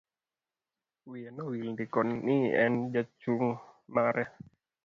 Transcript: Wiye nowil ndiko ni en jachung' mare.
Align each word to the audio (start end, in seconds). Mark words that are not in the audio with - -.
Wiye 1.09 1.29
nowil 1.35 1.65
ndiko 1.73 1.99
ni 2.25 2.37
en 2.63 2.73
jachung' 2.93 3.55
mare. 3.93 4.23